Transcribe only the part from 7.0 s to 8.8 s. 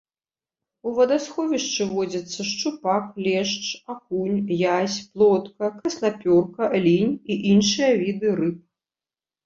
і іншыя віды рыб.